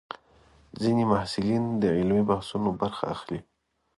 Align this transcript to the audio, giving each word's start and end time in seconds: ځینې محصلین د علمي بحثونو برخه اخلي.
ځینې 0.81 1.03
محصلین 1.11 1.63
د 1.81 1.83
علمي 1.97 2.23
بحثونو 2.29 2.69
برخه 2.81 3.05
اخلي. 3.15 3.39